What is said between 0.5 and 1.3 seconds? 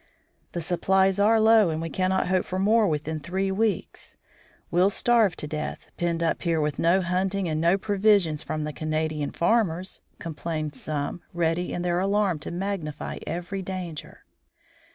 "The supplies